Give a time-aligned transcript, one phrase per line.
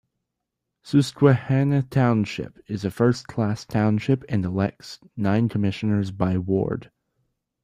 [0.81, 6.89] Susquehanna Township is a first-class township and elects nine commissioners by ward.